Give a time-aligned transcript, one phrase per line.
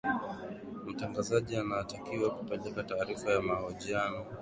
[0.85, 4.25] mtangazaji anatakiwa kupeleka taarifa ya mahojiano